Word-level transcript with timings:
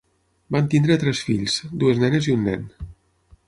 Van 0.55 0.69
tenir 0.71 0.97
tres 1.03 1.21
fills: 1.29 1.59
dues 1.85 2.03
nenes 2.07 2.33
i 2.33 2.37
un 2.39 2.45
nen. 2.51 2.69